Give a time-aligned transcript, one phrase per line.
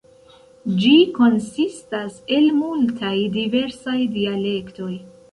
[0.83, 4.89] Ĝi konsistas el multaj diversaj dialektoj.